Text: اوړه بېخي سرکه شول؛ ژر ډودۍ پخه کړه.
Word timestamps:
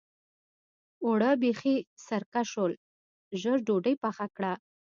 اوړه 1.05 1.31
بېخي 1.41 1.75
سرکه 2.07 2.41
شول؛ 2.51 2.73
ژر 3.41 3.57
ډودۍ 3.67 3.95
پخه 4.03 4.25
کړه. 4.35 4.53